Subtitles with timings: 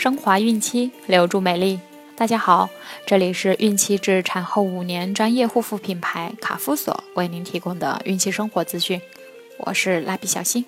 [0.00, 1.78] 升华孕期，留住美丽。
[2.16, 2.70] 大家好，
[3.04, 8.98] 这里是孕期至产后五年专业护肤品牌卡夫索为您提供的孕期生活资讯。
[9.58, 10.64] 我是蜡笔小新，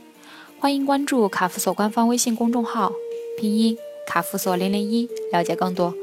[0.61, 2.93] 欢迎关注卡夫索官方微信公众号，
[3.39, 3.75] 拼音
[4.07, 5.95] 卡夫索零零一，了解更多。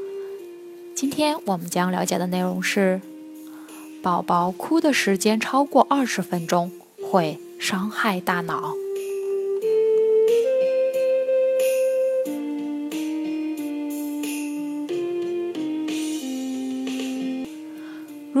[0.96, 3.00] 今天我们将了解的内容是：
[4.02, 8.74] 宝宝哭的时间超过二十分钟会伤害大脑。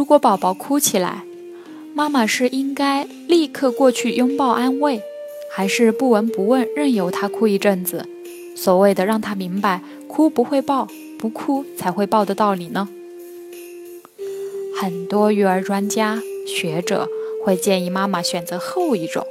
[0.00, 1.24] 如果宝宝哭起来，
[1.92, 5.02] 妈妈是应该立刻过去拥抱安慰，
[5.52, 8.08] 还是不闻不问，任由他哭一阵子？
[8.56, 12.88] 所谓的让他明白哭不会抱，不哭才会抱的道理呢？
[14.80, 17.06] 很多育儿专家学者
[17.44, 19.26] 会建议妈妈选择后一种，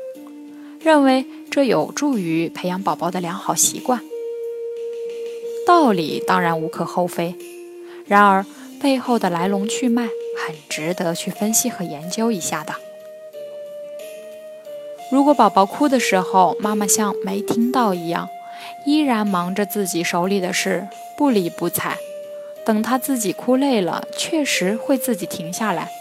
[0.80, 4.02] 认为这有助于培养宝宝的良好习惯。
[5.66, 7.34] 道理当然无可厚非，
[8.06, 8.46] 然而
[8.80, 10.08] 背后的来龙去脉。
[10.50, 12.74] 很值得去分析和研究一下的。
[15.12, 18.30] 如果宝宝哭的时候，妈妈像没听到一样，
[18.84, 21.98] 依然忙着自己手里的事，不理不睬，
[22.66, 25.92] 等他自己哭累了，确实会自己停下来。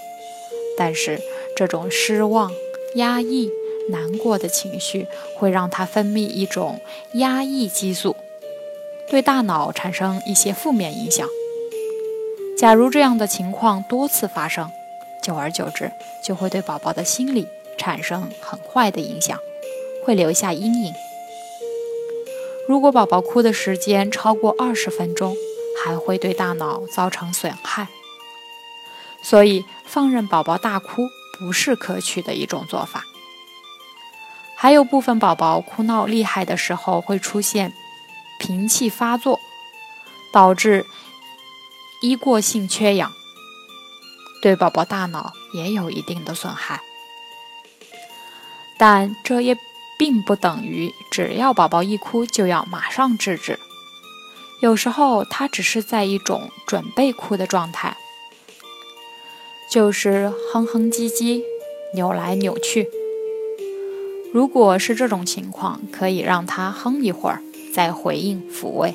[0.78, 1.20] 但是
[1.54, 2.50] 这种失望、
[2.94, 3.50] 压抑、
[3.90, 6.80] 难过的情绪，会让他分泌一种
[7.12, 8.16] 压抑激素，
[9.10, 11.28] 对大脑产生一些负面影响。
[12.58, 14.72] 假如这样的情况多次发生，
[15.22, 15.92] 久而久之
[16.24, 17.46] 就会对宝宝的心理
[17.78, 19.38] 产生很坏的影响，
[20.04, 20.92] 会留下阴影。
[22.66, 25.36] 如果宝宝哭的时间超过二十分钟，
[25.84, 27.86] 还会对大脑造成损害。
[29.22, 33.04] 所以，放任宝宝大哭不是可取的一种做法。
[34.56, 37.72] 还有部分宝宝哭闹厉害的时候，会出现
[38.40, 39.38] 屏气发作，
[40.32, 40.84] 导致。
[42.00, 43.12] 一过性缺氧，
[44.40, 46.80] 对宝宝大脑也有一定的损害，
[48.78, 49.56] 但这也
[49.98, 53.58] 并不等于只要宝宝一哭就要马上制止。
[54.60, 57.96] 有时候他只是在一种准备哭的状态，
[59.70, 61.42] 就是哼哼唧唧、
[61.94, 62.88] 扭来扭去。
[64.32, 67.42] 如果是这种情况，可以让他哼一会儿，
[67.74, 68.94] 再回应抚慰。